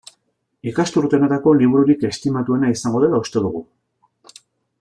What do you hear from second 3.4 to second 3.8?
dugu.